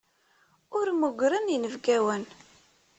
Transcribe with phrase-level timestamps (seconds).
[0.77, 2.23] Ur mmugren inebgawen.